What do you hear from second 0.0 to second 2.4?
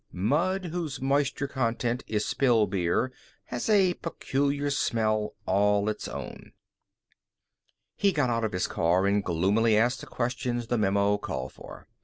Mud whose moisture content is